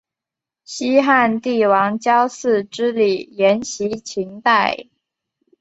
[0.63, 4.87] 西汉帝王郊祀之礼沿袭秦代。